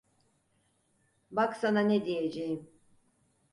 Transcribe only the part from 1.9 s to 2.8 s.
diyeceğim.